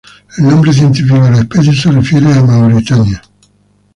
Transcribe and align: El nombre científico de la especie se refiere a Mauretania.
El 0.39 0.45
nombre 0.47 0.73
científico 0.73 1.23
de 1.23 1.29
la 1.29 1.37
especie 1.41 1.75
se 1.75 1.91
refiere 1.91 2.33
a 2.33 2.41
Mauretania. 2.41 3.21